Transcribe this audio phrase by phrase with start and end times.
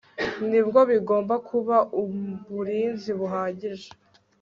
[0.49, 3.89] Nibyo bigomba kuba uburinzi buhagije